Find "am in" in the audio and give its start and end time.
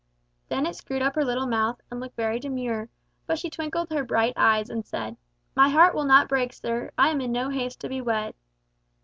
7.09-7.31